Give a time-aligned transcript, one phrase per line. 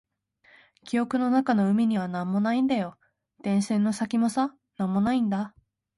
[0.83, 2.97] 記憶の中の海には何もないんだよ。
[3.43, 5.53] 電線の先もさ、何もないんだ。